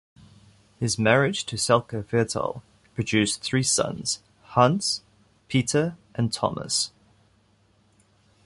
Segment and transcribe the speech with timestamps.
[0.79, 2.63] His marriage to Salka Viertel
[2.95, 4.19] produced three sons:
[4.55, 5.03] Hans,
[5.47, 6.91] Peter and Thomas.